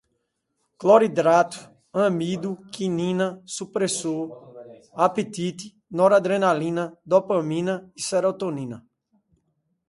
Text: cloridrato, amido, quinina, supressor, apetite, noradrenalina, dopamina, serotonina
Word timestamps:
cloridrato, 0.79 1.59
amido, 2.05 2.51
quinina, 2.73 3.27
supressor, 3.55 4.23
apetite, 5.05 5.67
noradrenalina, 5.97 6.83
dopamina, 7.11 7.75
serotonina 8.05 8.77